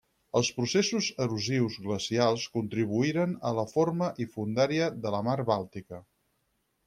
Els 0.39 0.47
processos 0.59 1.09
erosius 1.25 1.75
glacials 1.87 2.45
contribuïren 2.55 3.35
a 3.49 3.53
la 3.59 3.67
forma 3.73 4.09
i 4.25 4.29
fondària 4.37 4.87
de 5.05 5.13
la 5.17 5.23
Mar 5.29 5.37
Bàltica. 5.53 6.01